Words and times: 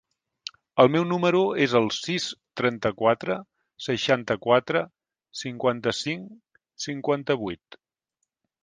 El 0.83 0.87
meu 0.93 1.03
número 1.09 1.41
es 1.65 1.75
el 1.79 1.85
sis, 1.97 2.25
trenta-quatre, 2.61 3.37
seixanta-quatre, 3.89 4.83
cinquanta-cinc, 5.45 6.37
cinquanta-vuit. 6.89 7.85